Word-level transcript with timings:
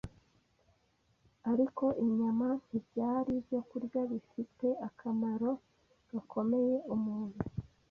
Ariko 1.51 1.85
inyama 2.03 2.47
ntibyari 2.65 3.31
ibyokurya 3.39 4.01
bifitiye 4.11 4.71
akamaro 4.87 5.51
gakomeye 6.11 6.75
umuntu. 6.95 7.39